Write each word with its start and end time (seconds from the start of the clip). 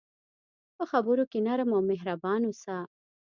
په 0.75 0.83
خبرو 0.91 1.23
کې 1.31 1.39
نرم 1.47 1.69
او 1.75 1.81
مهربان 1.89 2.41
اوسه. 2.45 2.77